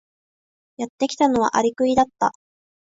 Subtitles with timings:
[0.77, 2.33] やってきたのはアリクイだった。